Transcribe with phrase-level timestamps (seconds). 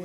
[0.00, 0.04] ウ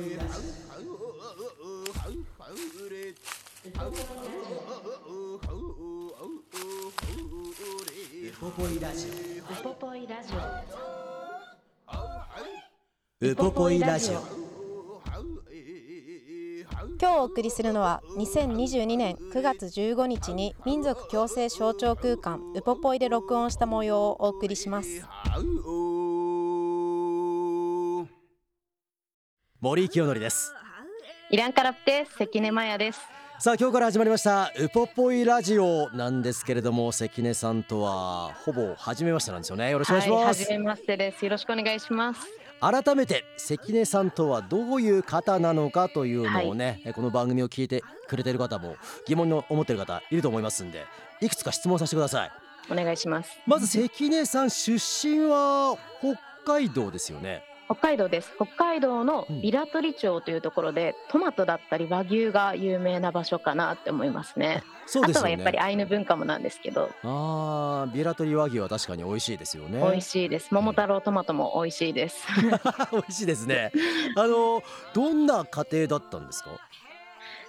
[8.38, 9.08] ポポイラジオ。
[13.26, 14.20] ウポポイラジオ。
[17.00, 25.02] 今日お送りするのは2022年9月15日に民族共生象徴空間ウポポイで録音した模様をお送りします
[29.66, 30.54] 森清則です。
[31.28, 33.00] イランカラプです関根麻也です。
[33.40, 39.70] さあ今日から始まりましたウポポイラジオなんですけれども関根さんとはほぼ初めましてなんですよね。
[39.70, 41.24] よろしくお願いしはい、ます、初めましてです。
[41.24, 42.20] よろしくお願いします。
[42.60, 50.84] 改めて関根さんとはどういう方なのかというのをね、えこの番組を聞いてくれてる方も疑問に思ってる方いると思いますんで
[51.20, 52.30] いくつか質問させてください。
[52.70, 53.36] お願いします。
[53.48, 58.32] まず関根さん出身は北海道ですよね北海道です。
[58.36, 64.62] 北海道のビラトリ町というところで、トマトだったり和牛が有名な場所かなって思いますね。
[64.86, 65.18] そうですよね。
[65.18, 69.80] あとはやっぱりアイヌ文化もなんですけど、あービラトリ和牛は確かに美味しいですよね。
[69.82, 70.54] 美味しいです。
[70.54, 72.24] 桃太郎トマトも美味しいです。
[72.92, 73.72] 美味しいですね。
[74.16, 74.62] あの
[74.94, 76.50] どんな家庭だったんですか？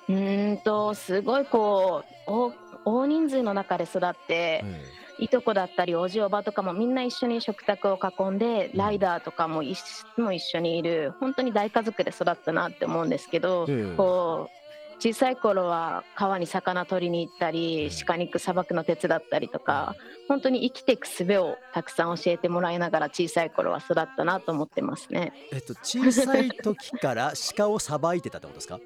[0.09, 2.53] うーんとすごいこう大
[2.85, 4.83] 大人数の中で育って、え
[5.19, 9.79] いとこだったりおじおばとかもみんな一緒に食卓を囲んでライダーとかも一
[10.17, 13.95] 緒も一緒にいる本当に大家族で育ったなって思うんですけど、ええ。
[13.97, 14.57] こう
[14.99, 19.95] 小さい頃は川に魚取りに行ったえり鹿肉さばくの手伝ったりとか
[20.27, 25.33] 本当に生きていく術をたくさん教えてもらいながら小さい頃は育ったなと思ってますね。
[25.53, 28.79] えっと小さい時から鹿をさばいてたってことですか？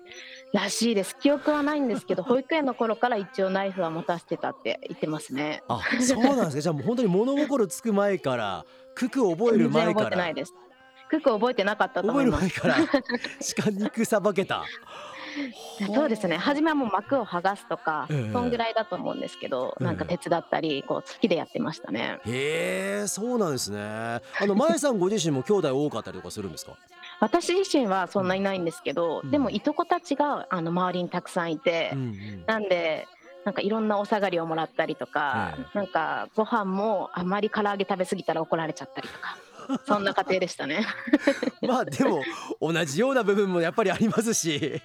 [0.54, 5.64] らしいです記憶はないんですけど保育園の頃から一応ナイフは持たせてたって言ってますね。
[5.68, 10.54] あそうなんですね じゃあもう本当に物心つく前から九九を覚える全然覚前からえてないです。
[11.10, 12.44] クク覚えてなかったと思覚えるいます。
[12.44, 13.04] 前から
[13.64, 14.64] 鹿肉さばけた
[15.94, 16.38] そうですね。
[16.38, 18.34] 初めはもう膜を剥がすとか、ええ。
[18.34, 19.86] そんぐらいだと思うんですけど、ええ。
[19.86, 22.20] なんか手伝ったり、こう好きでやってましたね。
[22.26, 23.80] へえそうなんですね。
[23.82, 26.74] あの前さんご自身も兄弟多かったりとかするんですか？
[27.20, 29.32] 私自身はそんなにないんですけど、うん。
[29.32, 32.44] でもいとこたちがあの周りにたくさんいて、うんうん。
[32.46, 33.08] なんで。
[33.44, 35.66] なんかいろんなお下がりをもらったりとか、え。
[35.76, 39.36] なんかご飯もあまり唐揚げ食べ過ぎたら怒られちゃったりとか、
[39.86, 40.86] そんな家庭でしたね。
[41.62, 42.24] まあでも
[42.60, 44.82] 同じような部分もやっぱりありますし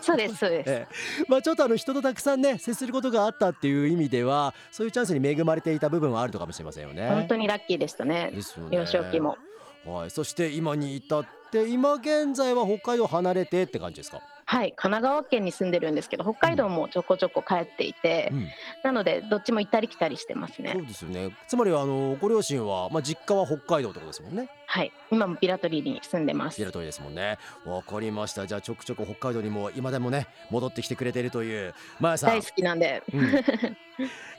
[0.00, 0.70] そうですそうです。
[0.70, 7.08] ええまあちょっとあの人とたくさんね接することがあったっていう意味ではそういうチャンスに恵まれていた部分はあるのかもしれませんよね。
[7.08, 8.32] 本当にラッキーでしたね。
[8.70, 9.36] 幼少期も。
[9.86, 14.20] はい、そして今に至って今現在は北海道離れてって感じですか？
[14.54, 18.48] はい、神奈川県に住んでるんですけど、北海道もちょこちょこ帰っていて、うん、
[18.84, 20.76] なのでどっちも行ったり来たりしてますそね。
[20.78, 21.36] うですよね。
[21.48, 24.48] つまりはあのご両親はまあ実家は北海道ってことですもんね。
[24.66, 26.70] はい、今もビラトリーに住んでますビラ。
[26.70, 27.38] トリですもんね。
[27.66, 28.46] わかりました。
[28.46, 32.30] じゃあちょくちょく北海道にも今でもね戻ってきてくれているというまやさん。
[32.30, 33.30] 大好きなんで、うん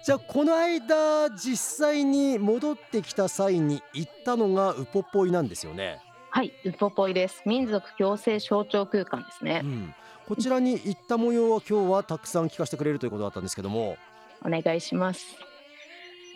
[0.03, 6.00] じゃあこの間実際に戻ってきた際に行ったのがウポポイなんですよね。
[6.30, 7.42] はい、ウポポイです。
[7.46, 9.68] 民族共生象徴空間ですねう。
[9.68, 9.96] ん、
[10.28, 13.97] こちらに行った模様は今日はたくさん聞かせてくれるということだったんですけども。
[14.44, 15.36] お願いします。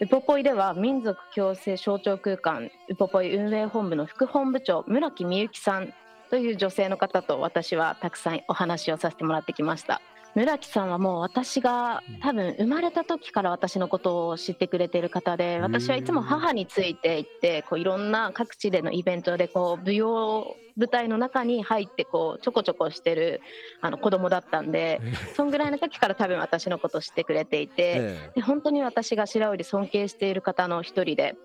[0.01, 5.93] ウポポイでは民族共生象徴空間ウポポイ運営本部の副本部長村木美幸さん
[6.29, 10.01] という女性の方と私はたくさんお話をさせてもらってきました
[10.35, 23.41] 村木さんはもう私が多分生まれた時から私のことを知ってくれている方で私はいつも母について行ってこういろんな各地でのイベントでこう舞踊舞台の中に入ってこうちょこちょこしてる
[23.81, 25.01] あの子供だったんで
[25.35, 27.95] そんぐらいの時から多分私のことを知ってくれていて。
[27.97, 31.35] えで本当に私が白老で尊敬している方の一人で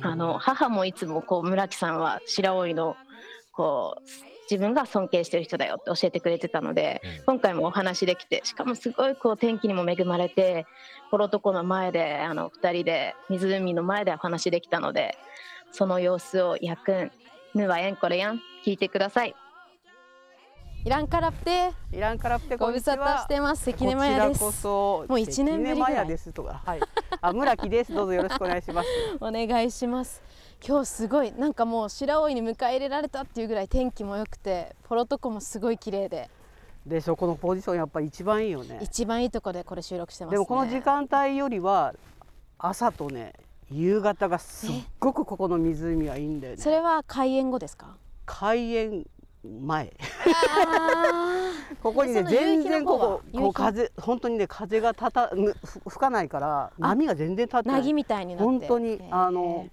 [0.00, 2.96] あの母もいつもこう村木さんは白老の
[3.52, 10.66] こう自分が尊敬している人だよって教えてくれてたのでええ今回もお話できてしかもすごいこう天気にも恵まれて
[11.10, 15.16] コロトコの前であの2人で湖の前でお話できたので
[15.70, 17.12] その様子をやくん
[17.54, 18.40] ぬはえんこれやん。
[18.64, 19.34] 聞いてください。
[20.84, 21.72] イランカラプテ。
[21.92, 23.64] イランカラプテご無沙汰してます。
[23.64, 24.38] 関根こマヤです。
[24.38, 25.90] ちらこそもう一年ぶりぐらい。
[25.90, 26.62] 関根マヤですとか。
[26.64, 26.80] はい。
[27.20, 27.92] あ村木です。
[27.92, 28.88] どうぞよろしくお願いします。
[29.20, 30.22] お願いします
[30.66, 36.30] 今日すごいなんかもう白老に迎え入れられたっていうぐらい天気も良くてポロトコもすごい綺麗で。
[36.86, 38.78] でしょこのポジションやっぱり一番いいよね。
[38.82, 40.36] 一番いいとこでこれ収録してますね。
[40.36, 41.94] でもこの時間帯よりは
[42.58, 43.32] 朝とね
[43.70, 44.70] 夕方がすっ
[45.00, 46.60] ごくここの湖はいいんだよね。
[46.62, 47.96] それは開園後ですか？
[48.24, 49.06] 開園
[49.44, 49.92] 前。
[50.66, 51.50] あ
[51.82, 55.28] ここにね全然こここう風本当にね風がたた
[55.88, 57.82] 吹かないから波が全然立ってない。
[57.82, 58.44] 凪みたいになって。
[58.44, 59.66] 本当にあの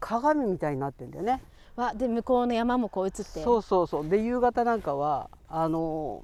[0.00, 1.42] 鏡みたいになってんだよね。
[1.76, 3.22] わで向こうの山もこう映って。
[3.22, 4.08] そうそうそう。
[4.08, 6.22] で夕方なんかはあの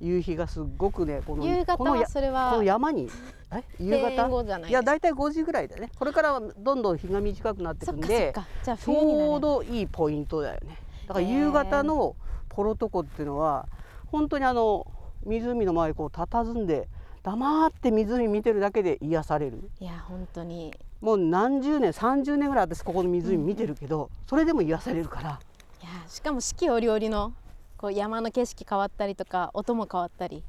[0.00, 3.08] 夕日がすっごくねこの夕方このやはそれはこの山に
[3.52, 3.62] え？
[3.78, 4.70] 夕閉園方後じゃない。
[4.70, 5.90] いや大体5時ぐらいだね。
[5.98, 8.50] これからはどんどん日が短くなってくそっんでかそっか。
[8.64, 9.30] じゃあち冬になる。
[9.30, 10.78] ょうどいいポイントだよね。
[11.06, 12.16] だから夕方の
[12.48, 13.68] ポロトコっていうのは
[14.06, 14.86] 本当にあの
[15.24, 16.88] 湖の前にこう佇んで
[17.22, 19.70] 黙って湖見てるだけで癒される。
[19.80, 25.40] いや本当にもう何十年30年ぐらい私ここの湖見てるけど、それでも癒されるから。
[25.82, 27.32] いやしかも四季折々の
[27.78, 30.42] こう山の景色変わったりとか音も変わったり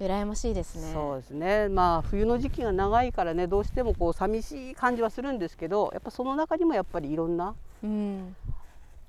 [0.00, 0.92] 羨ましいですね。
[0.92, 1.68] そうですね。
[1.68, 8.36] まあ冬の時期が長いからねどうしてもこう寂しい感じはするんですけどやっぱその中にもやっぱりいろんなうん。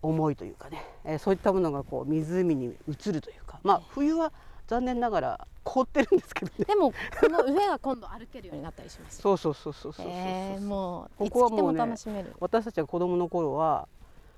[0.01, 3.59] 思いというかね、えーそういったものがこう湖に映るというか。
[3.63, 4.31] まあ冬は
[4.67, 6.65] 残念ながら凍ってるんですけどね。
[6.65, 12.33] でもこの上が今度歩けるようになったりしますそうそうそうそうそうそうそう、えー、もうここはもうね楽しめる。
[12.39, 13.87] 私たちが子供の頃は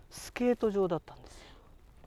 [0.10, 1.40] スケート場だったんですよ。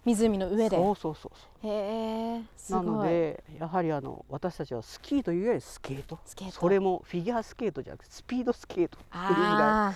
[0.04, 0.76] 湖の上で。
[0.76, 6.18] そうそうそうそへえなのでやはりあの私たちはスキーというよりスケート。
[6.24, 6.54] スケート。
[6.54, 8.98] それもフィギュアスケートじゃなくてスピードスケート。
[8.98, 9.94] っていうぐら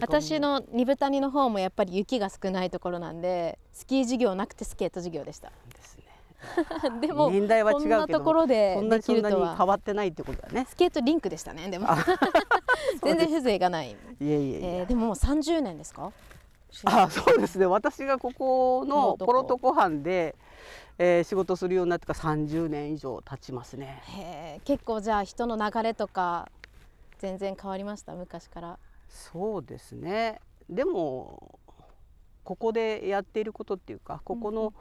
[0.00, 5.52] 私の二部谷の方もやっぱり雪が少ないところなんでスキー授業なくてスケート授業でした
[7.00, 9.56] でも年代は違うけどこんなところでそんなできるとは。
[9.56, 10.66] 変わってないってことだね。
[10.68, 11.88] スケートリンクでしたねでも。
[13.02, 16.12] 全然風情がない、いえいえいえ、えー、でももう30年ですか？
[16.86, 17.66] あそうですね。
[17.66, 20.34] 私がここのポロトコ班で、
[20.98, 24.02] えー仕事するようになってから30年以上経ちますね。
[24.08, 26.48] へー結構じゃあ人の流れとか
[27.18, 28.14] 全然変わりました？
[28.14, 28.78] 昔から。
[29.08, 30.40] そうですね。
[30.68, 31.58] でも
[32.42, 34.72] ここでやっていることっていうかここの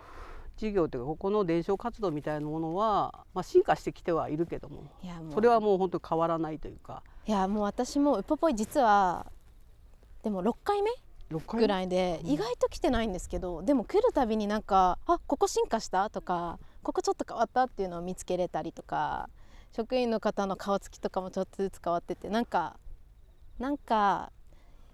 [0.64, 5.34] 事業というかここの伝承活動みたいなものは、まあ、進化してきてはいるけどもいやもう。
[5.34, 7.04] それはもう本当に変わらないというか。
[7.26, 9.26] いやもう私もウポポイ実は
[10.24, 10.90] でも6回目
[11.32, 19.30] 6回ぐらいで意外と来てないんですけど、でも来るたびになんかあここ進化したとかここちょっと変わったっていうのを見つけれたりとか
[19.74, 22.78] 職員の方の顔つきとかもちょっとずつ変わっててなんか
[23.60, 24.32] なんか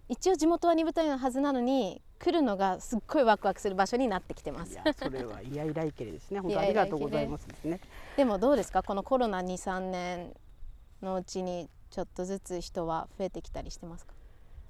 [0.07, 4.73] 一応地元は二部隊のはずなのに来るのがすっごいワクワクする場所になってきてます。
[4.73, 6.39] いやそれはイヤイライケレですね。
[6.41, 7.63] 本イ当ありがとうございますです。
[7.63, 7.79] ね
[8.17, 8.83] でもどうですか？
[8.83, 10.35] このコロナ23年
[11.01, 14.13] のうちにちょっとずつ人は増えてきたりしてますか？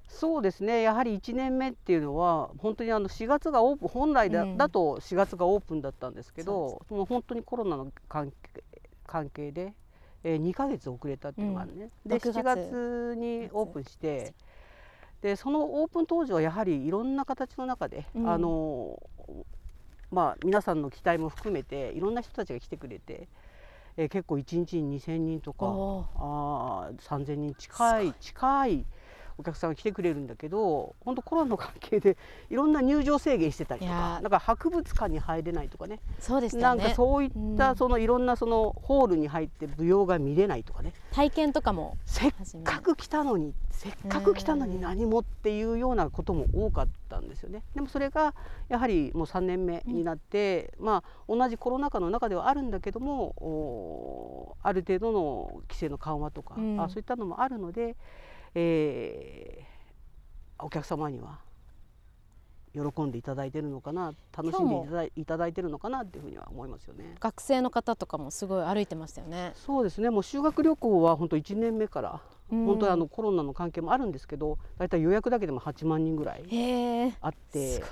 [0.08, 0.82] そうですね。
[0.82, 4.56] やはり1年目っていうのは本当にあの4月がオープン本来だ,、うん。
[4.56, 8.64] だと4月がオープンだったんですけそどもう本当にコロナの関係
[9.06, 9.74] 関係で、
[10.22, 14.34] えー、2ヶ月遅れたっていうのがあるね、で6 7月にオープンして
[15.22, 18.30] でそのオープン当時はやはりいろんな形の中で、うん。
[18.30, 18.98] あの
[20.10, 23.28] まあ皆さんの期待も含めていろんな人たちが来てくれて、
[23.96, 28.14] えー結構1日に2,000人とかあー3,000人近い。
[28.14, 28.84] 近い
[29.40, 32.16] お客さんが来てくれるんだけど本当コロナの関係で
[32.50, 36.00] いろんな入場制限してたりとかなんか博物館に入れないとかね。
[36.18, 37.56] そうでしたなんかそういっうん。
[37.56, 40.92] たそのいろんなそのホールに入って舞踊が見れないとかね。
[41.10, 42.32] 体験とかもせっ
[42.64, 47.62] かく来たのにせっかく来たのに何もっていうようなことも多かったんですよね。
[47.74, 48.34] でもそれが
[48.68, 56.80] やはりもう3年目になって、まあ同じコロナ禍の中ではあるんだけどもおある程度の規制の緩和とか、うん。
[56.80, 57.96] あそういったのもあるので、
[58.54, 59.70] えー
[60.62, 61.38] お客様には
[62.72, 67.16] 喜んでいただいてるのかな楽しんでいただいてるのかなっていうふうには思いますよね。
[67.18, 69.52] 学生の方とかもすごい歩いてましたよね。
[69.56, 72.20] そうですねもう修学旅行は本当1年目から
[72.52, 76.44] うん本当にあのコロナの関係もあるんですけど大体予約だけでも8万人ぐらい。
[77.20, 77.82] あって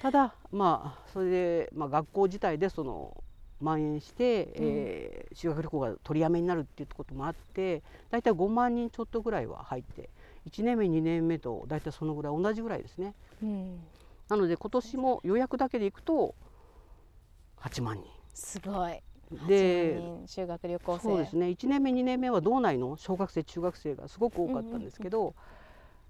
[0.00, 3.24] ただまあそれで、まあ、学校自体でその
[3.60, 10.08] 蔓延して、えー修学旅行が取りやめになるっていうこともあって大体5万人ちょっとぐらいは入って
[10.46, 13.14] 1年目2年目と大体そのぐらい同じぐらいですね。
[13.42, 13.78] うん。
[14.28, 16.34] なので今年も予約だけで行くと
[17.60, 18.04] 8万人。
[18.34, 19.02] すごい。
[19.46, 21.02] で8万人修学旅行生。
[21.02, 25.34] そうですね1年目2年目は道内の小学生中学生がすごく多かったんですけど、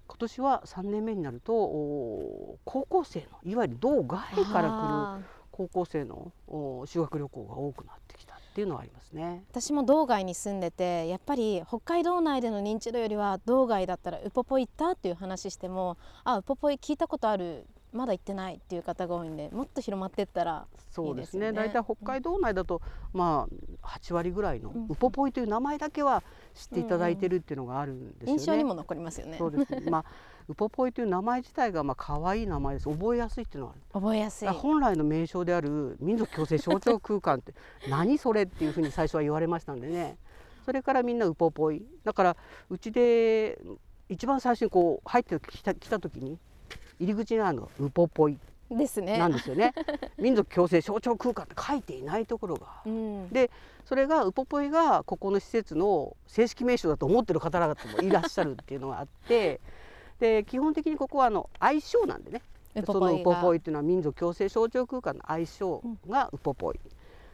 [0.07, 5.19] 今年は3年目になるとお高校生のいわゆる道外から来るあ
[5.59, 9.43] 高校生のお修学旅行が多くなってきたっていうのはありますね。
[9.51, 21.51] 私も道外に住んでてやっぱり北海道内での認知度よりは道外だったらウポポイ行ったっていう話してもあウポポイ聞いたことあるまだ行ってないっていう方が多いんでもっと広まっていったらそうですね。
[21.51, 22.81] 大体北海道内だと、
[23.13, 23.47] ま
[23.83, 26.23] あ8割ぐらいのうんウポポイという名前だけは
[26.55, 28.31] 知っていただいてるっていうのがあるんですよね。
[28.31, 29.81] 印象にも残りますよねそうですね。
[29.89, 30.05] まあ
[30.49, 32.89] ウポポイという名前自体がまあ可愛い名前です。
[32.89, 33.81] 覚えやすいっていうのはある。
[33.93, 34.47] 覚えやすい。
[34.49, 37.53] 本来の名称である民族共生象徴空間って
[37.87, 40.17] 何それっていうふうに最初は言われましたんでね。
[40.65, 41.85] それからみんなウポポイ。
[42.03, 42.37] だから
[42.67, 43.59] うちで
[44.09, 46.39] 一番最初にこう入ってきた来た時に
[46.99, 48.39] 入り口にあるのがウポポイ
[48.71, 49.19] ですね。
[49.19, 49.75] なんですよね。
[50.17, 52.81] 民族共生象徴空間って書いていないところが。
[52.87, 53.29] うん。
[53.29, 53.51] で
[53.85, 59.61] それがウポポイがここの施設の正式名称だと思ってる方々もいらっしゃるっていうのがあって
[60.19, 62.41] で基本的にここはあの愛称なんでね。
[62.85, 66.79] そのウポポポイっていうのは民族共生象徴空間の愛称がウポポイ、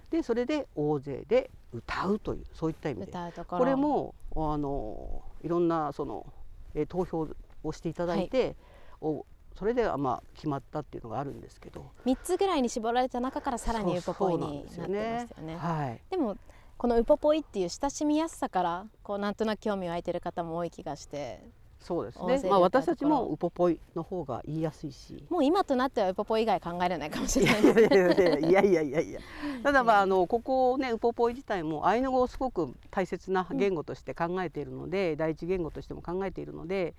[0.09, 3.07] でそれで大勢で歌うというそういった意味で。
[3.07, 6.25] 歌うとこれもあのいろんなその、
[6.73, 7.27] えー投票
[7.63, 8.55] をしていただいて、
[9.01, 9.25] お
[9.57, 11.85] それではまあ決まったっていうのがあるんですけど。
[12.05, 15.13] 3つぐらいに絞られた中からさらにウポポイになってですよね。
[15.21, 15.55] ますよね。
[15.57, 16.01] はい。
[16.09, 16.37] でも
[16.77, 21.41] このウポポイっていう親しみやすさからこうなんとなく興味湧いてる方も多い気がして
[21.85, 25.23] そうですね、まあ、私たちもウポポイの方が言いやすいし。
[25.29, 27.65] もう今となってはウポポイ以外考えれないかもしいれない。
[27.65, 29.19] やですいやいやいやいやいやいや。
[29.61, 36.95] ただまああのここねウポポイ自体もアイヌ語をすごく大切な言語として考えているので、第一言語としても考えているので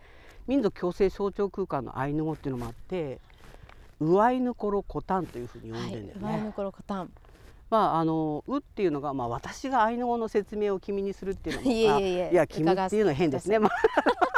[0.47, 3.19] 民族共生象徴空間のアイヌ語っていうのもあって
[4.01, 6.25] ウアイヌコロコタンというふうに呼はいんでるんだよね。
[6.25, 7.11] ワイヌコロコタン
[7.71, 13.59] まああの「う」っていうのが、まあ、私がアイヌ語の説明を君にするっていうのも いえいえいえあいや君っていうのは変ですね。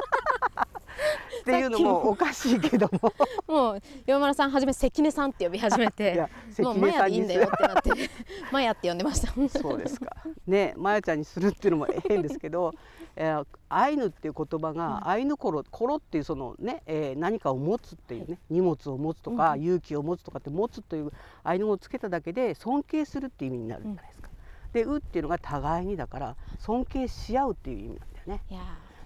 [1.47, 3.13] まあっていうのもおかしいけども。
[3.47, 7.63] もう山村さんはじめ関根さんって呼び始めいてやもうマヤでいいんだよって。
[7.67, 8.11] なって
[8.53, 9.33] マヤって呼んでました。
[9.59, 10.17] そうですか。
[10.47, 12.73] ね、まやちゃんにするっていうのも変ですけど、
[13.17, 19.63] えーアイヌっていう言葉が、アイヌコロ、コロっていうそのね、えー何かを持つっていうね、荷物を持つとか、うん。
[19.63, 21.13] 勇気を持つとかって持つという
[21.45, 24.31] アイヌ語をつけただけで尊敬するっていう意味になるじゃないですか。
[24.73, 28.43] で、うっていうのが互いにだから尊敬し合うっていう意味なんだよね。
[28.51, 28.61] いや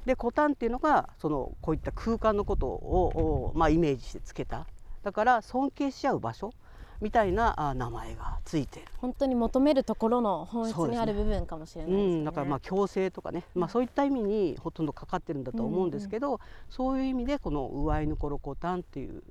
[0.04, 4.66] で、コタンっていうのがそのこういった空間のことをおまあイメージしてつけた。
[5.02, 6.52] だから尊敬し合う場所
[7.00, 8.88] みたいなあ名前がついている。
[8.99, 12.14] 本当に求めるところの本質にある部分かもしれないですよね。
[12.18, 16.40] うん、だからまあ共生とかね、まあ、そういった意味にほとんどかかってるんだと思うんですけど、
[16.71, 19.23] そういう意味でこの「ウアイヌコロコタン」っていう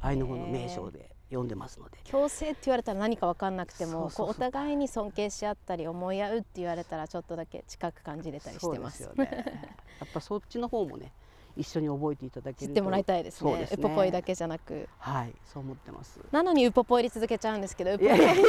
[0.00, 1.98] アイヌ語の名称で呼んでますので。
[2.10, 9.02] 共生って言われたら何か分かんなくてもお互いに尊敬し合ったり思い合うって言われたらちょっとだけ近く感じれたりしてます。
[9.02, 9.44] よね。
[10.00, 11.12] やっぱそっちの方もね
[11.56, 13.50] 一緒に覚えていただけると知ってもらいたいですね。
[13.50, 14.88] そうですウポポイだけじゃなく。
[14.98, 16.20] はいそう思ってます。
[16.32, 18.44] なのにウポポイり続けちゃうんですけどウポポイいやいやいん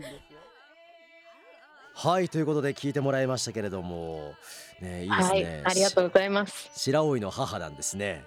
[0.00, 0.18] ですよ
[1.94, 4.34] はいということで聞いてもらいましたけれども。
[4.80, 6.70] ねいいですはいね、ありがとうございます。
[6.74, 8.24] 白老の母なんですね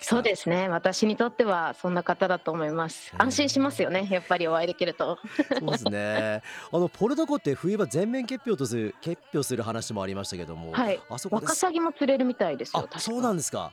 [0.00, 0.68] そうですね。
[0.68, 3.12] 私にとってはそんな方だと思います。
[3.18, 4.06] 安心しますよね。
[4.10, 5.18] やっぱりお会いできると。
[5.58, 11.00] そうですねあのポルトコって冬場全面結氷とする結氷する話もありましたけども、はい。
[11.10, 12.88] あそこでワカサギも釣れるみたいですよ。
[12.90, 13.72] あそうなんですか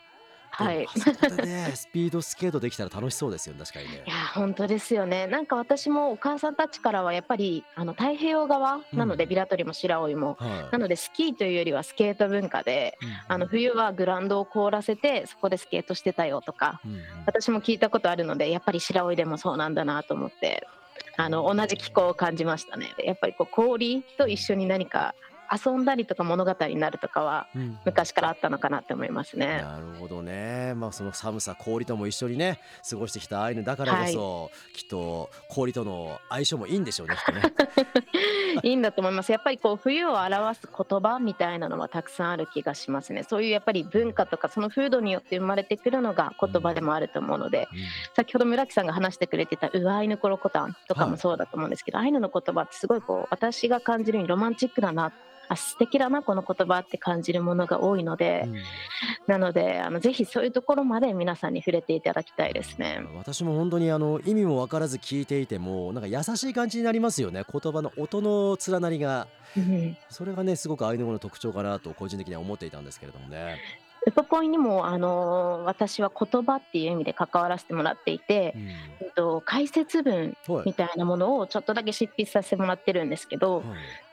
[0.51, 0.77] はい。
[0.77, 4.03] でもあそこでねスピードスケートできたら楽しそうですよね確かにね。
[4.05, 5.27] いや本当ですよね。
[5.27, 10.35] なんか私もお母さんたちからはやっぱりあの太平洋側なので、うんビラトリも白老も。
[10.39, 10.71] はい。
[10.73, 17.01] なのでスキーというよりはスケート文化で、あの冬はグラウンドを凍らせてそこでスケートしてたよとか、うんうん。
[17.25, 20.67] 私も聞いたことあるのでやっぱり白老でもそうなんだなと思って
[21.17, 22.93] あの同じ気候を感じましたね。
[23.03, 25.15] やっぱりこう氷と一緒に何か
[25.51, 29.61] 遊んだりとか物語になるとかはうん昔からあったのかなって思いますね。
[29.61, 30.73] なるほどね。
[30.75, 37.15] まあその寒さ氷とも一緒にね過ごしてきたアイヌだからこそ、きっと氷との相性もいいんでしょうね。
[37.15, 37.41] ね。
[38.63, 39.31] いいんだと思います。
[39.31, 43.23] やっぱりこう冬を表す言葉みたいなのはたくさんある気がしますね。
[43.23, 47.67] そういうやっぱり文化とかその風土によって生まれてくるのが言葉でもあると思うので、
[48.15, 55.11] 先ほど村木さんが話してくれてたウアイヌコロコタンとかもそうだと思うんですけど、アイヌの言葉ってすごいこう私が感じるにロマンチックだな。
[55.51, 58.55] あ素敵だなこの言葉って感じるものが多いので、うん。
[59.27, 63.01] なのであのぜひそういうところまで皆さんに触れていただきたいですね。
[63.15, 67.43] 私も本当にあの意味も分からず聞いていてもなんか優しい感じになりますよね。
[67.51, 69.27] 言葉の音の連なりが。
[69.57, 69.97] うん。
[70.09, 73.57] それがねすごくアイヌ語の特徴かなと個人的には思っていたんですけれどもね。
[74.07, 78.67] ウポポイにもあの私は言葉っていう意味で関わらせてもらっていて、うん。
[78.67, 80.63] えっと、解説文はい。
[80.65, 83.65] みたいなものをちょっとだけ執筆させてもらってるんですけど、はい。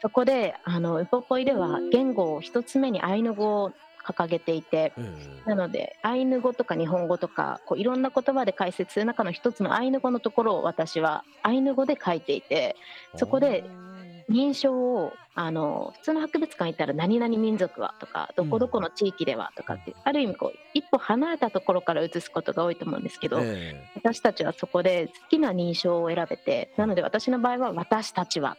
[0.02, 3.72] そこであのウポポイでは言語を一つ目にアイヌ語を
[4.12, 12.76] 掲げていてうんなのでアイヌ語とか日本語とかこういろんな言葉で解説する中の一つのアイヌ語のところを私はアイヌ語で書いていて
[13.16, 13.64] そこで
[14.30, 28.56] 認証をあの普通の博物館行ったら何々民族はとかどこどこの地域ではとかって、ある意味こう一歩離れたところから映すことが多いと思うんですけど、え私たちはそこで好きな認証を選べてなので私の場合は「私たちは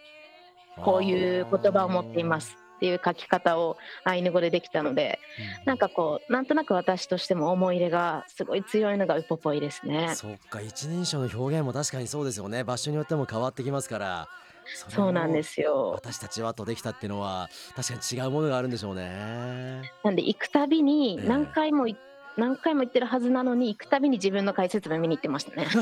[0.77, 5.19] えこういう言葉を持っています」っていう書き方をアイヌ語でできたので
[5.65, 10.15] なんかこうなんとなく私としても思い入れがすごい強いのがウポポイですね。
[10.15, 12.63] そっか一人称の表現も確かにそうですよね。
[12.63, 14.29] 場所によっても変わってきますから
[14.74, 21.96] そうなんですよ私たちはとできたっていうのは確かに違うものがあるんでしょうねなんで行くたびにええ何回もい
[22.38, 25.68] 何回も行ってるはずなのに行くたびに自分の解説文見に行ってましたね。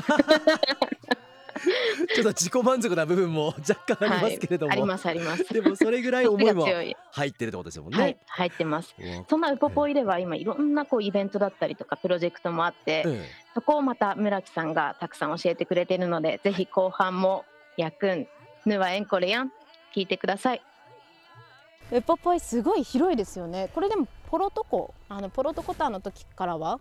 [2.16, 5.54] ちょっと自己満足な部分も若干ありますけれども、ありますあります。
[5.54, 8.96] でもそれぐらい思いもそっちが強い入ってるってことですよね、はい入ってます。
[9.30, 17.46] そんなウポポイでは今いろんなこうイベントだったりとかプロジェクトもあって、えそこをまた村木さんがたくさん教えてくれているのでぜひ後半も
[17.78, 18.28] 「やくん
[18.68, 19.52] ぬはえんこれやん」
[19.96, 20.62] 聞いてください。
[21.92, 23.70] ウポポイすごい広いですよね。
[23.74, 24.94] これでもポロトコ？
[25.08, 26.80] あのポロトコターの時からは？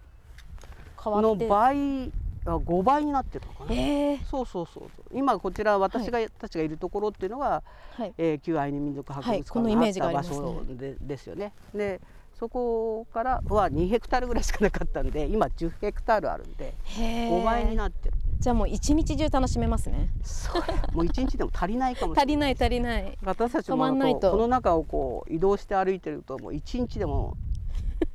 [1.03, 1.47] 変わのって？
[1.47, 2.13] 倍
[2.45, 3.73] あ5倍になってるのかな？
[3.73, 4.15] え。
[4.15, 4.91] ー、そうそうそう。
[5.13, 7.63] 今こちら私が、たちがいるところっていうのが、
[7.97, 8.13] はい。
[8.19, 10.37] えー、旧アイヌ民族博物館があった場ありますね。
[10.37, 11.53] 所で,、ですよね。
[11.73, 12.01] で
[12.35, 18.15] そこからは2ヘクタールぐらいしかなかったんで今10ヘクタールあるんでへー5倍になってる。
[18.39, 20.61] じゃあもう一日中楽しめますねそれ
[20.93, 22.25] もう1日でも足りないかもしれない。
[22.25, 27.37] 足りない足りない私たちもこの中をこう移動して歩いてるともう1日でも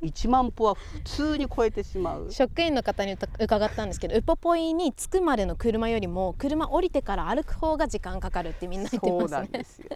[0.00, 2.30] 1万歩は普通に超えてしまう。
[2.30, 9.86] 職員の方に伺ったんですけどウポポイに着くまでの車よりも車降りてから歩く方が時間かかるってみんな言ってそうますねなんですよ。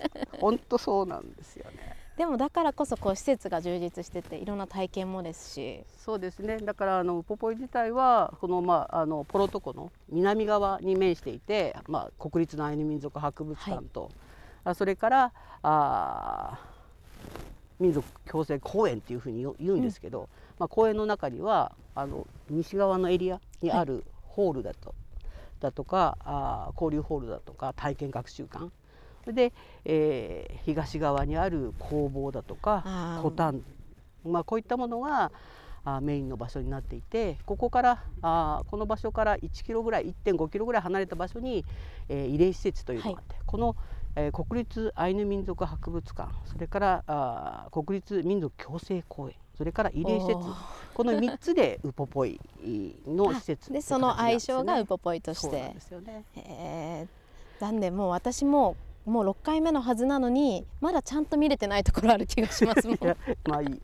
[0.41, 1.96] 本当そうなんですよね。
[2.17, 5.85] でもだからこそこう施設が充実してていろんな体験もですし。
[5.99, 6.59] そうですね。
[6.61, 14.11] だからあのウポポイ自体はこのまああのポロトコの南側に面していて、まあ国立のアイヌ民族博物館と、
[14.65, 15.33] あそれから
[15.63, 16.59] あ
[17.79, 24.95] 民族共生公園っていうふうに言うんですけど、まあ公園の中にはあの西側のエリアにあるホールだと、
[25.61, 28.71] だとかあ交流ホールだとか体験学習館。
[29.27, 29.53] それで、
[29.85, 33.63] えー東側にある工房だとかコタン
[34.25, 35.31] まあ、こういったものが
[35.85, 41.65] あーメインの場所になっていてここからあーこの場所から1キロぐらい1.5キロぐらい離れた場所に、
[42.09, 43.77] えー慰霊施設というのがあって、この、
[44.15, 50.39] えー国立アイヌ民族博物館それからあー国立民族共生公園それから慰霊施設
[50.95, 52.41] この3つでウポポイ
[53.07, 56.25] の施設でその愛称がウポポイとしそうなんてですよね。
[56.37, 57.63] へー。
[57.63, 62.99] なんでもう私ももう6回目のはずなのにまだちゃんと見れてないところある気がしますもん。
[63.49, 63.81] まあいい。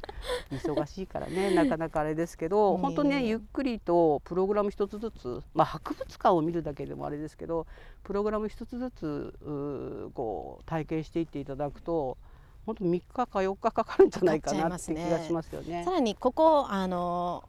[0.51, 1.55] 忙しいからね。
[1.57, 7.67] なかなかあれですけど本当にねゆっくりとプログラム一つずつ、まあ、博物館を見るだけでもあれですけど
[8.03, 12.19] プログラム一つずつこう体験していっていただくと
[12.67, 15.85] 本当3日か4日かかるんじゃないかなって気がしますよね。
[15.85, 15.93] さ。
[15.93, 17.45] らにここあの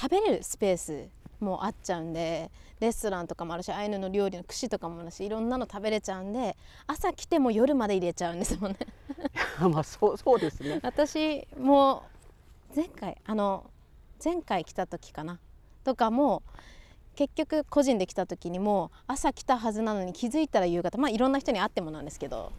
[0.00, 1.08] 食べれるスペース
[1.40, 2.50] もあっちゃうんで
[2.80, 8.78] レストランとかもあるしアイヌの料理の串とかもあるしいろんなの食べれちゃうんで朝来ても夜まで入れちゃうんですもんね
[9.70, 10.80] まあそうそうですね。
[10.82, 12.04] 私も
[12.74, 13.64] 前回あの
[14.22, 15.38] 前回来た時かな
[15.84, 16.42] とかも
[17.14, 22.52] 結局個人で来た時にも朝来たはずなのに気づいたら夕方まあいろんな人に会ってもなんですけど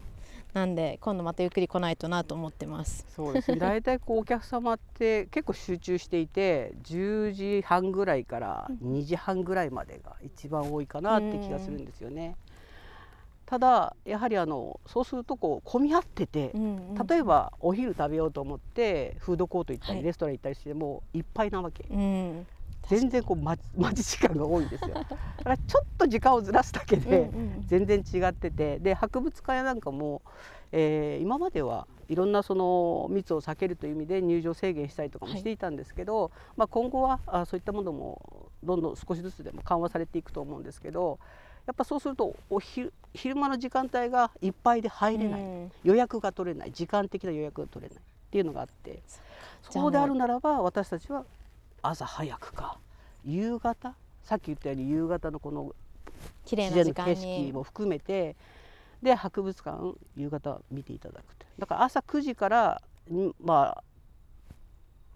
[0.52, 3.58] なんで今度またゆっくり来ないとなと思ってますそうですね。
[3.60, 12.36] 大体こうお客様って結構集中していて、10時半ぐらいから2時半ぐらいまでが一番多いかなって気がするんですよね。
[13.46, 16.52] ただやはりあのそうするとこう混み合ってて、
[17.08, 21.84] 例えばお昼食べようと思ってフードコート行ったり、はいレストラン行ったりしてもいっぱいなわけ。
[21.90, 22.46] うん
[22.98, 24.94] 全然こう待ち待ち時間が多いんですよ。
[24.94, 27.30] だからちょっと時間をずらすだけで、
[27.66, 28.78] 全然違ってて。
[28.78, 30.22] で博物館やなんかも、
[30.72, 41.20] えー今まではいろんなその密を避けるという意味で入場制限したりとかもしていたんですけど、まあ、今後はあそういったものもどんどん少しずつでも緩和されていくと思うんですけど
[41.66, 45.72] やっぱそうするとお昼昼間の時間帯がいっぱいで入れない、うん。
[45.84, 46.72] 予約が取れない。
[46.72, 49.02] 時間的な予約が取れないっていうのがあって。
[49.68, 51.24] そうであるならば私たちは
[51.82, 52.78] 朝早くか。
[53.24, 53.94] 夕方？
[54.22, 55.74] さっき言ったように夕方のこの
[56.50, 58.36] 自然の景色も含めて
[59.02, 63.84] で博物館夕方見ていただくとだから朝9時からんまあ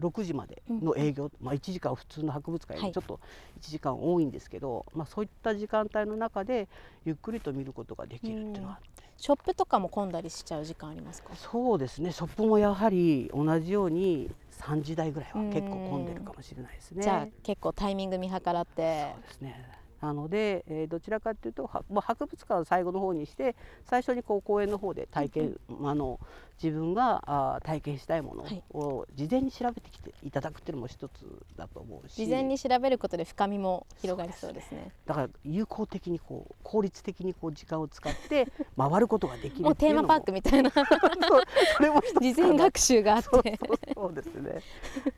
[0.00, 2.90] 6時までの営業、まあ、1時間普通の博物館よはい。
[2.90, 3.20] りちょっと
[3.61, 6.68] 1時間多いんですけど、まあ、そういった時間帯の中で
[7.05, 11.31] ゆっくりと見ることができるっていうのがあって、ショップとかも混んだりしちゃう時間ありますか？
[11.35, 12.12] そうですね。
[12.12, 17.03] ショップもやはり同じように3時台ぐらいは結構混んでるかもしれないですね。
[17.03, 19.12] じゃあ結構タイミング見計らって。
[19.14, 26.21] そうですねなので、えーどちらかというとはもう博物館を最後の方にして最初にこう公園の方で体験、あの
[26.62, 28.62] 自分があー体験したいもはい。
[28.75, 31.25] のを事前に調べてきていただくっていうのも一つ
[31.57, 32.17] だと思うし。
[32.27, 34.93] 事前に調べることで深みも広がりそうですね。
[35.07, 40.71] だから有効的にこう効率的にこう時間を使って 回ることができるテーマパークみたいな。
[40.71, 43.59] それも事前学習があって。
[43.95, 44.61] そうですね。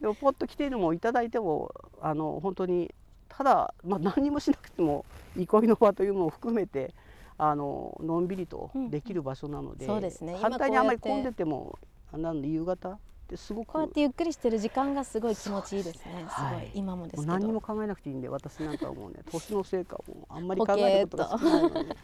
[0.00, 2.94] でもポッと来ているのもいただいてもあの本当に
[3.36, 5.04] ただまあ何にもしなくても
[5.36, 6.94] 憩いの場というのを含めて
[7.38, 9.90] あののんびりとできる場所なので、うん。
[9.92, 10.36] そうですね。
[10.40, 11.78] 反対にあまり混んでても
[12.12, 16.26] あなんで夕方ってすごくこうやってゆっくりしてる時間がすごい気持ちいいですね。
[16.30, 16.70] すごい、はい。
[16.74, 21.96] 今もですけ何も考えなくていいんで私なんかはもうね年のせいかもうあんまり考えることが少ないので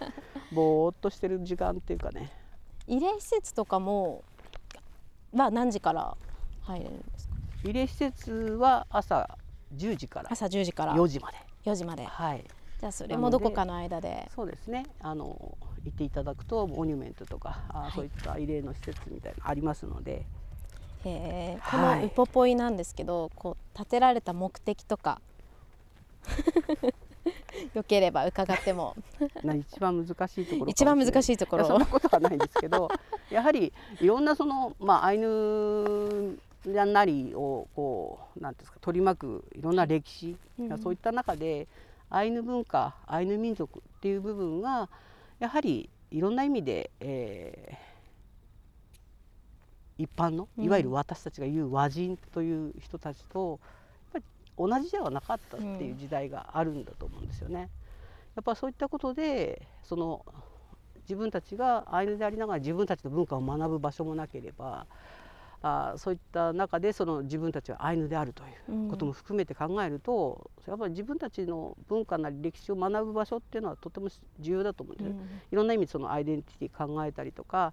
[0.51, 2.31] ぼーっとしてる時間っていうかね。
[2.89, 4.25] 慰霊施設とかも
[5.33, 6.17] は何時から
[6.61, 7.37] 入れるんですか？
[7.65, 9.39] 慰霊施設は朝
[9.75, 10.29] 10時から。
[10.31, 10.95] 朝10時から。
[10.95, 11.37] 4時まで。
[11.65, 12.05] 4時まで。
[12.05, 12.45] はい。
[12.81, 14.29] じゃあそれもどこかの間で。
[14.35, 14.87] そうですね。
[15.01, 17.93] あの行っていただくとモニュメントとか、あはい。
[17.93, 20.27] そういった慰霊の施設みたいなのありますので、
[21.05, 21.71] へー。
[21.71, 22.01] こはい。
[22.01, 25.21] のウポポイなんですけど、こう建てられた目的とか。
[27.75, 28.97] よければ伺っても。
[29.45, 31.67] な一番難しいところ一番難しいいところ。
[31.67, 32.89] そんなことはないんですけど、
[33.31, 41.67] やはりいろんなそのまあアイヌなりをこうなんていうんですか取り巻くいろんな歴史、うんそういった中で
[42.09, 44.89] アイヌ文化、アイヌ民族っていう部分が
[45.39, 47.93] やはりいろんな意味で、えー
[49.99, 53.61] 一般のうんいわゆる私たちが言う和人という人たちと
[54.13, 57.69] やっぱり同じではなかったっていう時代があるんだと思うんですよね。
[58.35, 60.25] やっぱそういったことでその
[61.03, 64.87] 自分たちがアイヌでありながら自分たちの文化を学ぶ場所もなければ
[65.63, 74.09] あそういった中でその自分たちがアイヌであるということも含めて考えると、やっぱり自分たちの文化なり歴史を学ぶ場所っていうのはとても
[74.41, 75.21] 重要だと思うんですよね。
[75.53, 77.73] いろんな意味そのアイデンティティ考えたりとか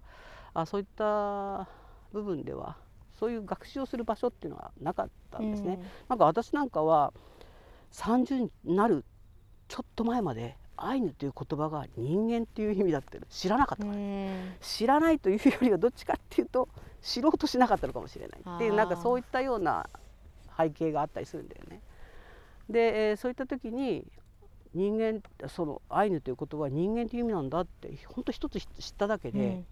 [0.54, 1.68] あそういった
[2.12, 2.76] 部分では
[3.18, 5.80] そういう学習をする場所っていうのはなかったんですね。
[6.08, 7.12] なんか私なんかは
[7.92, 9.04] 30になる
[9.66, 13.98] ちょっと前までアイヌという言葉が人間っていう意味だって知らなかったから、
[14.60, 16.68] 知らないというよりはどっちかっていうと
[17.02, 19.88] 知ろうとしなかったのかもしれないっていうなんかそういったような
[20.56, 21.80] 背景があったりするんだよね。
[22.68, 24.06] で、えーそういった時に
[24.72, 29.64] 人間そのアイヌという言葉は人間という意味なんだって本当一つ知っただけで、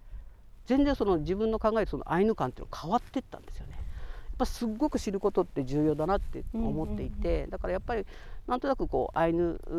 [0.67, 3.73] 全然その自分の考えるそのアイヌ感っていうのが変わってったんですよね。
[3.73, 8.07] やっぱすっごく知ることって重要だなって思っていて、だからやっぱり
[8.47, 9.75] なんとなくこうアイヌう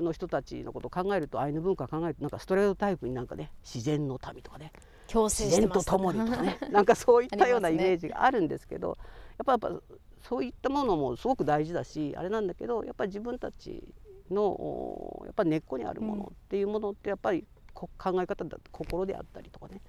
[0.00, 4.72] ーの人たちのことを考えるとアイヌ文化を考えるとなんかストレオタイプになんかね自然の民とかね
[5.12, 6.58] 自然と共にとかね。
[6.70, 8.96] なんかそういったようなイメージがあるんですけど
[9.38, 9.82] やっぱやっぱ
[10.22, 13.94] そういったものもすごく大事だしあれなんだけどやっぱり自分たち
[14.30, 19.80] のおやっぱり根っこにあるものっていうものってやっぱりこ考え方だ心であったりとかね。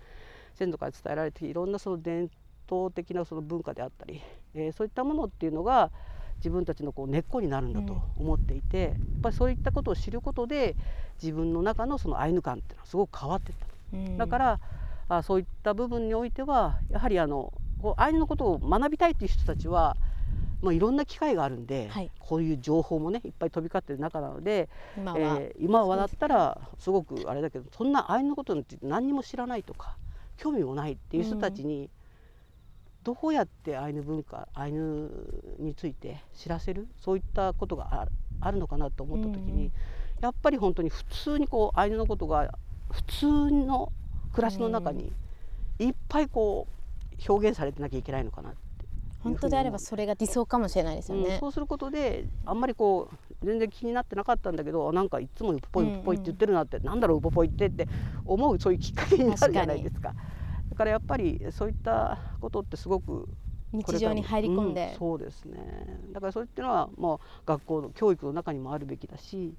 [0.55, 2.29] 先祖から伝えられていろんなその伝
[2.69, 4.21] 統的なその文化であったり、
[4.53, 5.91] えーそういったものっていうのが
[6.37, 10.75] 自分たちのこう根っこになるんだと思っていて、やっぱりそういったことを知ることで
[11.21, 14.17] 自分の中のそのアイヌ感っていうのはすごく変わっていった。
[14.17, 14.59] だから
[15.07, 19.95] あそういった部分においてはやはりあのこうアイヌのことを学びたいという人たちは、
[20.61, 22.09] まあ、いろんな機会があるんで、はい。
[22.19, 29.97] こういう情報もねいっぱい飛び交ってる中なので、今は、えー今はだったらすごくあれだけどそんなアイヌのことについて何にも知らないとか
[30.37, 31.89] 興味もないっていう人たちに、
[33.03, 35.09] どうやってアイヌ文化アイヌ
[35.59, 38.07] について知らせるそういったことがあ
[38.41, 39.71] あるのかなと思った時に、
[40.21, 42.57] やっぱり本当に普通にこうアイヌのことが
[42.91, 43.91] 普通の
[44.35, 45.13] 暮らしの中に
[45.79, 48.57] いっぱいこう表現されてなきゃいけないのかなって
[49.21, 51.35] 本当であればそれが理想かもしれないですよね。
[51.35, 51.39] うん、。
[51.39, 57.87] そうすることであんまりこう全然気になってなかったんだけどなんかいつもウポポイウポポイって言ってるなって、なんだろうウポポイってって
[58.25, 60.13] 思うそういうきっかけになるじゃないですか。
[60.69, 63.29] だからやっぱりそういったことってすごく
[63.71, 65.57] 日常に入り込んで、うそうですね。
[66.11, 69.53] だからそれっていうのはもう学校の教育の中にもあるべきだし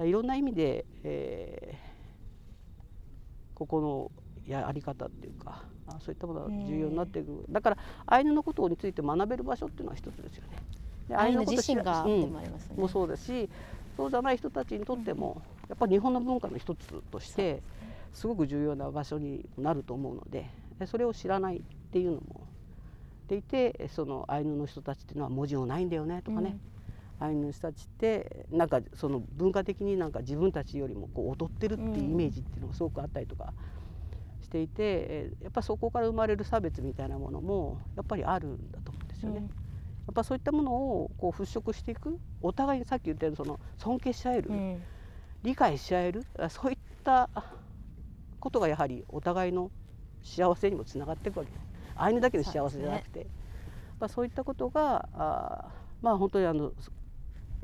[0.00, 1.93] いろんな意味で、えー
[3.54, 4.10] ここの
[4.46, 10.58] やり方っていうかあそういったものは重要になっていく、だからアイヌのことについて学べる場所っていうのは一つですよね。
[11.08, 12.04] でアイヌのこと自身が知ら
[12.74, 13.48] でもそうだし
[13.96, 17.62] そうじゃない人たちにとってもやっぱり日本の文化の一つとして
[18.12, 21.60] すごく重要な場所になると思うのででそれを知らないっ
[21.92, 22.46] ていうのも。
[23.26, 26.58] でいてそのアイヌの人たちっていうのは文字のないんだよねとかね、
[27.18, 33.54] アイヌの人たちってなんかその文化的になんか自分たちよりもこう踊ってるっていうイメージっていうのがすごくあったりとか
[34.40, 39.38] していて、えーやっぱそこから生まれる差別みたいなものもやっぱりあるんだと思うんですよね。
[39.38, 39.44] うん。
[40.06, 44.86] やっぱそういったものをこう払拭していくお互いにさっき言ったようにその尊敬し合える、うん。
[45.42, 47.30] 理解し合えるあそういった
[48.40, 49.70] ことがやはりお互いの
[50.22, 51.50] 幸せにもつながっていくわけ。
[51.52, 51.64] です
[51.96, 53.20] アイヌだけの幸せじゃなくて。
[53.20, 53.30] そう,、
[54.00, 55.72] まあ、そういったことがあ
[56.02, 56.72] まあ本当にあの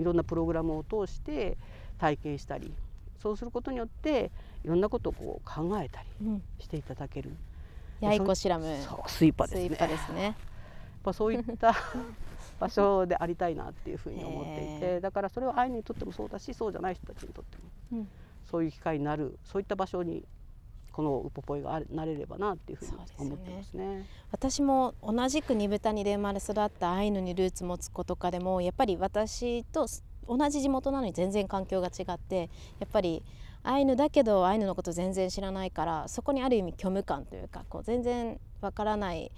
[0.01, 1.57] いろんなプログラムを通して
[1.99, 2.73] 体験したり
[3.19, 4.31] そうすることによって
[4.65, 6.43] いろんなことをこう考えたりうん。
[6.59, 7.33] していただける、
[8.01, 9.69] ヤイコシラムそうスイーパーですね。
[9.69, 10.23] スイーパーですね。
[10.25, 10.35] やっ
[11.05, 11.75] ぱそういった
[12.61, 18.09] 場所でありたいなっていうふうに思っていへてだからそれはアイヌにとってもそうだしそうじゃない人たちにとってもうん。
[18.51, 20.25] そういう機会になるそういった場所に
[21.01, 24.05] このウポポイがなれればなっていうふうに思ってますね。
[24.33, 29.87] 私も同じく二豚にで生まれ育ったアイヌにルーツ持つ子とかでもやっぱり私と
[30.29, 33.23] 同じ地元なのに全然環境が違ってやっぱり
[33.63, 39.33] アイヌだけどアイヌのこと全然知らないからそこにある意味虚無感というかこう全然わからない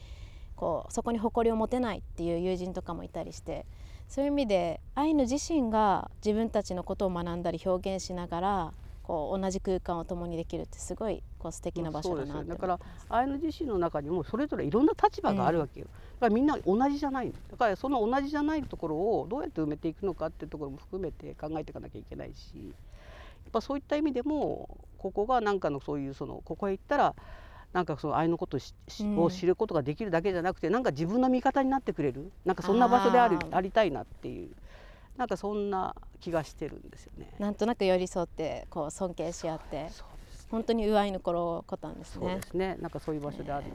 [0.57, 3.67] こうそこに誇りを持てないっていう友人とかもいたりして
[4.09, 15.87] そういう意味でアイヌ自身が自分たちのことを学んだり表現しながらこう同じ空間を共にできるってすごいこう素敵な場所だなって思ってそうですよだからアイヌ自身の中にもそれぞれいろんな立場があるわけよ、
[16.21, 22.73] だからみんな同じじゃないだからその同じじゃないところをどうやって埋めていくのかっていうところも含めて考えていかなきゃいけないし。
[23.45, 27.15] やっぱそういった意味でもここがなんかのそういうそのここへ行ったら
[27.73, 32.31] なんかその愛のことを知ることができるだけじゃなくてなんか自分の味方になってくれる。
[32.45, 34.51] なんかそんな場所であるありたいなっていう。
[35.17, 37.35] なんかそんな気がしてるんですよね。
[37.39, 42.47] なんとなく寄り添ってこう尊敬し合ってそうです本当にうあいの頃こたんですねそうで。
[42.47, 43.67] すねなんかそういう場所である、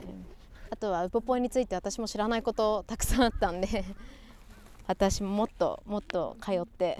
[0.70, 3.84] あとはウポポイについて私も知らないことたくさんあったんで
[4.88, 6.98] 私ももっともっと通って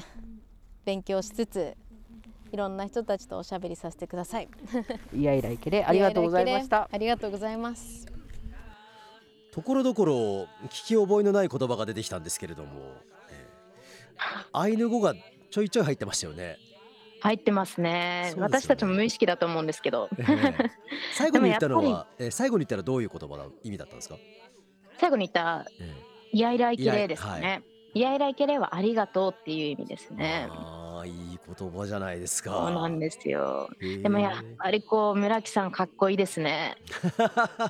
[0.85, 1.77] 勉強しつつ
[2.53, 4.49] いろんな人たちとおしゃべりさせてください。
[5.15, 6.89] いやいらいけれありがとうございました。
[6.93, 8.07] ありがとうございます。
[9.51, 10.15] ところどころ
[10.69, 12.71] 聞き覚えのない言葉が出てきたんですけれども、
[13.31, 13.59] えー
[14.53, 15.15] アイヌ語が
[15.59, 16.57] ちょいちょい入ってましたよね。
[17.21, 20.71] 入ってますねね私たちも無意識だと思うんですけどえー
[21.15, 24.15] 最後に言ったのは、えー最後に言ったらどういう言葉の意味だったんですか？
[25.01, 25.93] 最後に言ったえ
[26.33, 27.63] 「イヤイライケレ」ですね。
[27.95, 30.49] イヤイライケレはありがとうっていう意味ですーね。
[31.57, 32.51] 言葉じゃないですか。
[32.51, 33.71] そうなんですよ。
[33.81, 36.77] でもやっぱりこう村木さんかっこいいですね。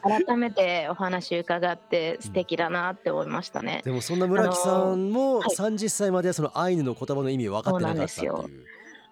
[0.02, 3.82] 改めてお話伺って素敵だなって思いましたね。
[3.84, 8.50] でもそんな村木さんもはい30歳までそのアイヌの言葉の意味分かってなかったっていそう。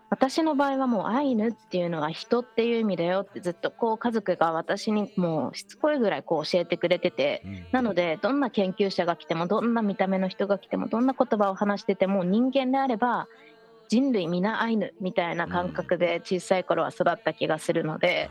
[0.08, 7.42] 私の場合はもうアイヌっていうのは人っていう意味だよってずっとこう家族が私にもうしつこいぐらいこう教えてくれてて。
[7.44, 13.28] うんなのでどんな研究者が来てもどんな見た目の人が来てもどんな言葉を話してても人間であれば
[13.88, 18.30] 人類皆アイヌみたいな感覚で小さい頃は育った気がするので、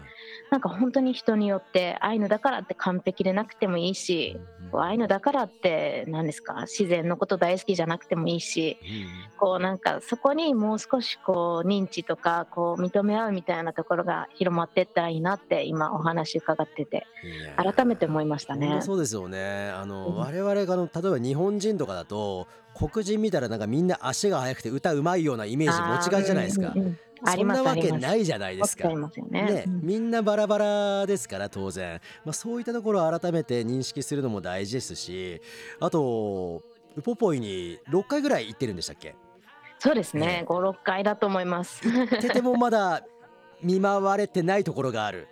[0.52, 4.38] なんか本当に人によってアイヌだからって完璧でなくてもいいし、
[4.76, 6.64] こうアイヌだからって何ですか？
[6.68, 8.78] 自然のこと大好きじゃなくてもいいし
[9.38, 17.08] こうなんかそこにもう少しこう認知とかこう認め合うみたいなところが広まっていったらいいなって今お話伺ってて。
[17.56, 18.80] 改めて思いましたね。
[18.82, 19.70] そうですよね。
[19.70, 20.16] あの、うん。
[20.18, 26.74] 我々があの例えば日本人とかだと黒人見たらなんかみんな足が速くて歌うまいようなイメージ持ちがちじゃないですか、
[27.26, 27.72] ありそんなわます。
[27.72, 28.90] ありますけないじゃないですか。
[28.90, 29.42] 持っちゃいますよね。
[29.44, 29.82] ね、うん。
[29.82, 35.42] みんなバラバラですから当然、まあ、そういったところを改めて認識するのも大事ですし
[35.80, 36.64] あと
[36.96, 39.16] ウポポイに6回ぐらい行ってるんでしたっけ？
[39.80, 40.26] そうですね。
[40.26, 41.82] ね56回だと思います。
[42.22, 43.04] て てもまだ
[43.62, 45.28] 見舞われてないところがある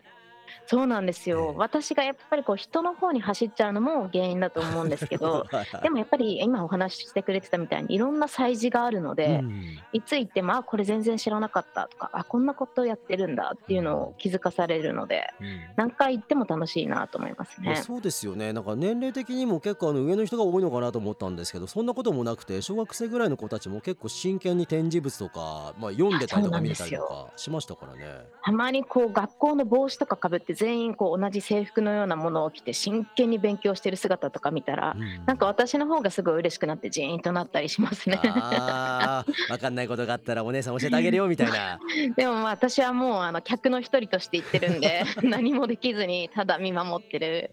[0.66, 1.58] そうなんですよ、ええ。
[1.58, 5.46] 私がやっぱりこう人の方に走っちゃうのも原因だと思うんですけど
[5.84, 9.64] でもやっぱり今お話ししてくれてたみたいにいろんな催事があるので、うん。
[9.94, 15.48] いつ行ってもあこれ全然知らなかったとかあこんなことやってるんだっていうのを気づかされるのでうん。
[15.76, 17.76] 何回行っても楽しいなと思いますね。
[17.78, 18.54] そうですよね。
[18.54, 28.26] なんか年齢的にも結構あの上の人が多いのかなと思ったんですけどそんなこともなくて小学生ぐらいの子たちも結構真剣に展示物とか、まあ、読んでたりとか見れたりとかしましたからね。
[28.44, 38.20] たまにこう学校の帽子とかかぶって全員こう同じ制服のようなものを着て真剣に勉強してる姿とか見たら、うんなんか私の方がすごい嬉しくなってジーンとなったりしますね。
[38.24, 41.80] あー分かんないことがあったらお姉さん教えてあげるよみたいな。
[42.16, 47.52] でもまあ私はもうあの客の一人として行ってるんで 何もできずにただ見守ってる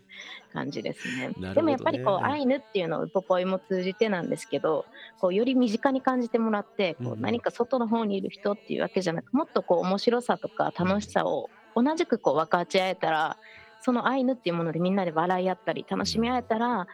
[0.53, 1.31] 感じですね。
[1.37, 4.85] ねでもやっぱりこうアイヌっていうのをウポポイも通じてなんですけど
[5.21, 13.37] こうより身近に感じてもらってこうんううん何か外の方にいる人っていうわけじゃなくもっとこう面白さとか楽しさを同じくこう分かち合えたら
[13.81, 16.87] そのアイヌっていうものでみんなで笑い合ったり楽しみ合えたら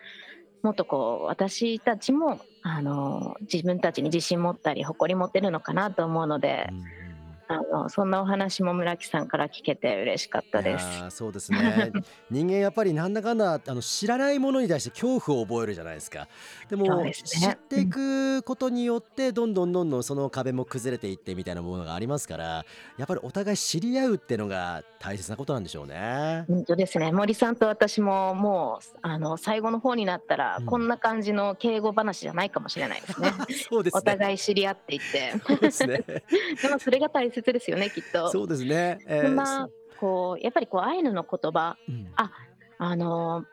[0.63, 7.06] もっとこう私たちもあの自分たちに自信持ったり誇り持ってるのかなと思うので、うん。
[7.49, 11.11] あのそんなお話も村木さんから聞けて嬉しかったです。
[11.11, 11.93] そうですね
[12.31, 16.29] 人間やっぱりなんだかんだあの知らないものに対して恐怖を覚えるじゃないですか
[16.69, 22.65] でもね知っていくことによってどんどんどんどんその壁も崩れていってみたいなものがありますから
[22.99, 26.45] やっぱりお互い知り合うってのが大切なことなんでしょうね。
[26.49, 33.33] 本当ですね森さんと私ももうあの最後の方になったら、うんこんな感じの敬語話じゃないかもしれないですね。
[33.71, 33.99] そうですね。
[33.99, 36.05] お互い知り合っていってそうですね。
[36.63, 38.29] でもそれが大切ですよねきっと。
[38.31, 38.99] そうですね。
[39.07, 39.69] えそんな
[40.01, 42.13] こうやっぱりこうアイヌの言葉うん。
[42.17, 42.31] あ
[42.79, 43.45] あの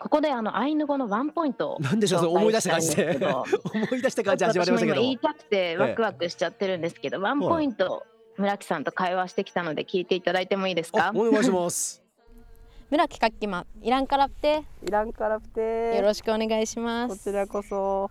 [0.00, 3.18] ここであのアイヌ語のワンポイントをなんでしょう思い出した感じで。
[3.74, 4.94] 思い出した感じ始まりましたけど。
[4.94, 11.08] 私も今言いたくてワクワクしちゃってるんですけど、ワンポイント村木さんと会話してきたので聞いていただいてもいいですか？
[11.08, 12.02] あお願いします。
[12.90, 14.62] 村木かっきまイランからって。
[14.86, 15.96] いらんからふて。
[15.96, 17.16] よろしくお願いします。
[17.24, 18.10] こちらこそ。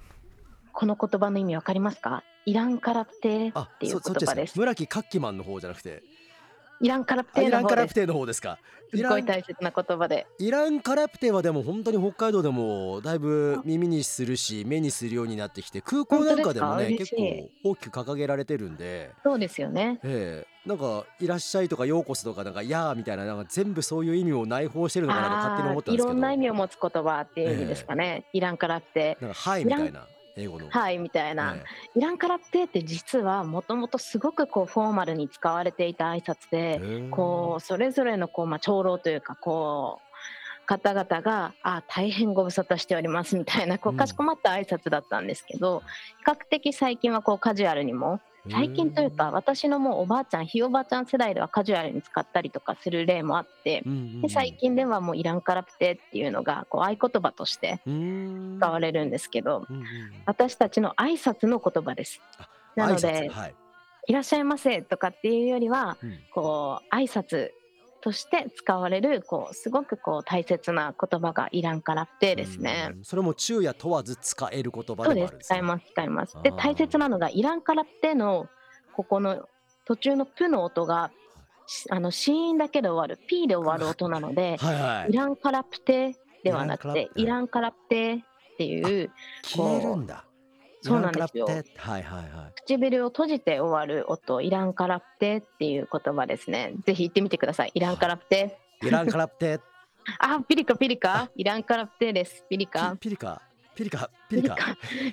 [0.73, 2.23] この言葉の意味わかりますか？
[2.47, 4.53] イランからってあっていうそそっち言葉です。
[4.53, 6.01] か村木カッキマンの方じゃなくて？
[6.79, 8.57] イランからっあてイランカラですテの方ですか？
[8.93, 10.27] イすごい大切な言葉で。
[10.39, 19.99] イランカラプテはでも本当に北海道でもだいぶ耳にするし目にするようになってきて空港なんかでもね嬉構大きく掲げられてるんで、そうですよね。
[20.03, 20.69] ええ。
[20.69, 26.11] なんか「いらっしゃい」とか「ようこそ」とか「なんかやー」みたいななんか全部そういう意味を内包してるのかなと勝手に思ったんですけど。
[26.11, 29.17] いろんな意味を持つ言葉っていう意味ですかね、イランからって。
[29.19, 30.07] なんか「はい」みたいな
[30.37, 30.69] 英語の。
[30.69, 31.63] はいみたいな、え
[31.95, 36.79] イランからってって実はもともとすごくこうフォーマルに使われていた挨拶え。
[36.79, 45.81] で、こうそれぞれのこう、まあ、長老というかこう方々が「あ大変ご無沙汰しております」みたいなこううんかしこまった挨拶だったんですけど、
[46.19, 48.19] 比較的最近はこうカジュアルにも
[48.51, 54.21] 最近というか私のもうおばあちゃんひいおばあちゃん世代ではカジュアルに使ったりとかする例もあってうんうんうん。
[54.21, 59.87] で最近ではもう「イランからって」っていうのがこう合言葉として使われるんですけどうんうんうん。
[60.25, 62.21] 私たちの挨拶の言葉です。
[62.75, 63.55] なの挨で拶はい
[64.09, 66.19] いらっしゃいませとかっていうよりはうん。
[66.33, 67.51] こう挨拶
[68.01, 72.91] として使われるこうすごくこう大切な言葉がイランからってですね。
[72.95, 73.03] うん。
[73.03, 75.37] それも昼夜問わず使える言葉そうでもあるんですね。
[75.37, 75.47] です。
[75.47, 76.37] 使います使います。
[76.43, 78.47] で大切なのがイランからっての
[78.93, 79.47] ここの
[79.85, 81.11] 途中のプの音が
[81.65, 85.11] しあの子音だけで終わる P で終わる音なのではいはい。
[85.11, 88.23] イランからプテではなくてイランからプテ。
[88.53, 89.11] っていう
[89.43, 90.25] 消えるんだ
[90.87, 96.73] そうなんですよはいはいはい唇を閉じて終わる音イランからプテっていう言葉ですね。
[96.85, 97.71] ぜひ言ってみてください。
[97.73, 98.57] イランからプテ。
[98.83, 99.59] イランカラプテ
[100.19, 101.29] あ、ピリカピリカ？
[101.35, 102.45] イランからプテです。
[102.49, 102.91] ピリカ？
[102.99, 103.41] ピピリカ？
[103.75, 104.55] ピリカピリカ？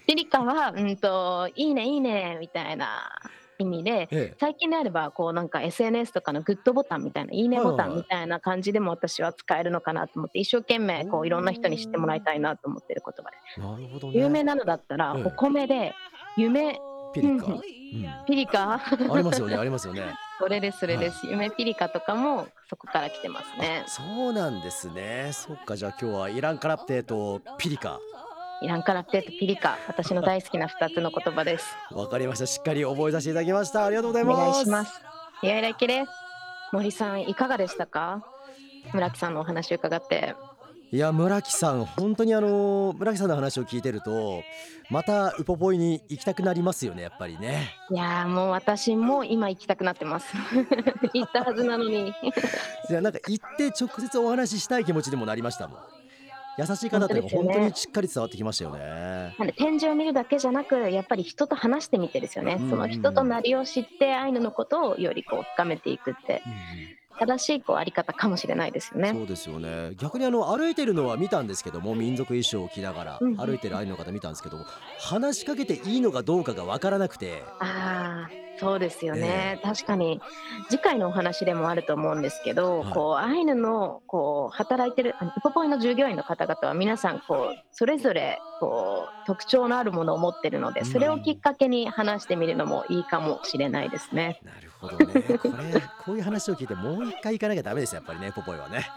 [0.06, 3.10] ピリカは、うんと、いいねいいねみたいな
[3.58, 4.08] 意味で。
[4.10, 4.34] ええ。
[4.38, 13.60] 最近であればこうなんか SNS とかのグッドボタンみたいないいねボタンみたいな感じでも私は使えるのかなと思って一生懸命こういろんな人に知ってもらいたいなと思ってる言葉です。
[13.60, 14.18] なるほどね。
[14.18, 15.94] 有名なのだったらええお米で
[16.36, 16.78] 夢
[17.12, 17.46] ピリカ。
[17.46, 17.52] うん。
[17.52, 17.60] うん。
[18.26, 18.74] ピリカ？
[18.74, 20.02] ありますよねありますよね。
[20.38, 23.84] それですそれです、夢ピリカとかもそこから来てますね。
[23.86, 25.30] そうなんですね。
[25.32, 28.00] そっかじゃあ今日はイランカラプテとピリカ
[28.62, 31.66] イランカラプテとピリカ私の大好きな2つの言葉です。
[31.92, 32.46] わかりました。
[32.46, 33.84] しっかり覚えさせていただきました。
[33.84, 34.38] ありがとうございおます。
[34.52, 35.00] 願いします。
[35.42, 36.06] いやいらいけれ
[36.72, 38.24] 森さんいかがでしたか？
[38.92, 40.34] 村木さんのお話を伺って。
[40.92, 44.42] いや村木さん本当にあの村木さんの話を聞いてると
[44.90, 47.70] またウポポイに行きたくなりますよねやっぱりね。
[47.90, 50.32] いやーもう私も今行きたくなってます。
[51.12, 52.08] 行ったはずなのに。
[52.10, 55.78] いやなんか行って直接お話ししたい気持ちにもなりましたもん
[56.56, 59.34] 優しい方っていうのが本当にしっかり伝わってきましたよね。
[59.38, 66.42] なんで展示を見るだけじゃなくやっぱり人と話してみてですよね、うんその人となりを知ってアイヌのことをよりこう深めていくって
[67.18, 69.12] 正しいこうあり方かもしれないですよね。
[69.12, 69.92] そうですよね。
[69.96, 73.36] 逆にあの歩いてるのは見たんですけども民族衣装を着ながらうんうん。
[73.36, 74.58] 歩いてるアイヌの方見たんですけど
[74.98, 77.42] 話しかけていいのかどうかがわからなくて。
[77.60, 80.20] ああそうですよね、確かに。
[80.68, 82.92] 次回のお話でもあると思うんですけど、はい。
[82.92, 94.40] こうアイヌのこう働いてるあのウポポイの従業員の方々は皆さんこうそれぞれこう特徴のあるものを持ってるのでそれをきっかけに話してみるのもいいかもしれないですね。
[94.44, 95.22] なるほどね。
[95.38, 98.88] これこういう話を聞いてもう一回行かなきゃダメですやっぱりねポポイはね。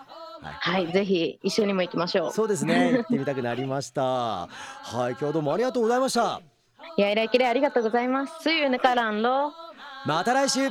[0.41, 0.85] はい。
[0.85, 2.31] はい、ぜひ一緒にも行きましょう。
[2.31, 2.93] そうですね。
[2.93, 4.01] 行ってみたくなりました。
[4.03, 5.09] はい。
[5.11, 6.41] 今日はどうもありがとうございました。
[6.43, 6.56] い
[6.95, 8.33] やいらいきれありがとうございます。
[8.47, 8.79] See you in the。
[10.05, 10.69] また来週